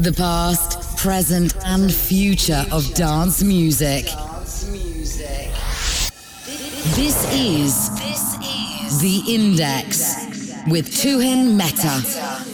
[0.00, 4.06] The past, present, and future of dance music.
[6.96, 7.90] This is
[9.02, 10.14] The Index
[10.68, 12.49] with Tuhin Mehta.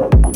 [0.00, 0.30] stop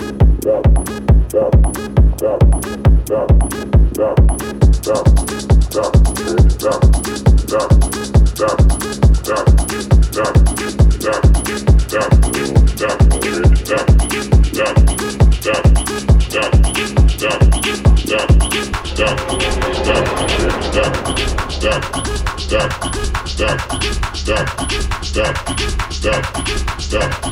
[25.03, 25.37] stop
[25.93, 27.24] stop stop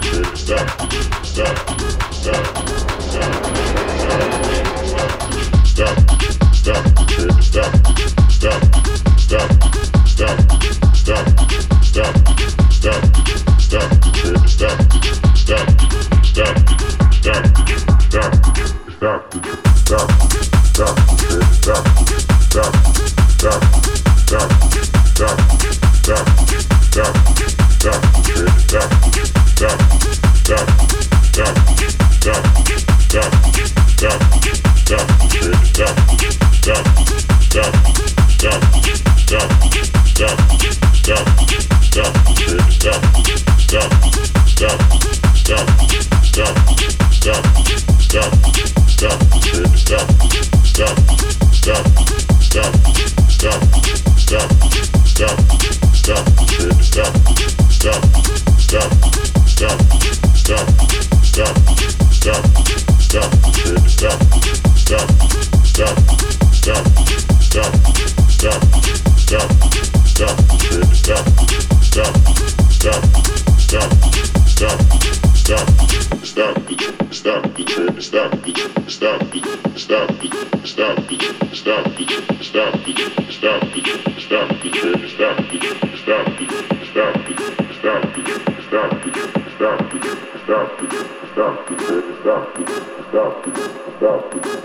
[94.03, 94.62] Stop.